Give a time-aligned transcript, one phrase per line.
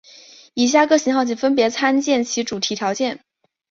[0.55, 2.95] 以下各型号请分别参见其主题条目。